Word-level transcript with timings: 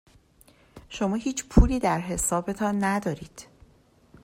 شما 0.89 1.15
هیچ 1.15 1.45
پولی 1.45 1.79
در 1.79 1.99
حسابتان 1.99 2.83
ندارید. 2.83 3.47